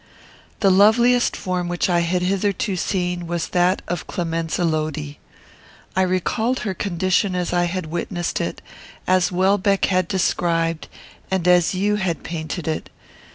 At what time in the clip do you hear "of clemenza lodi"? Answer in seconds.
3.87-5.17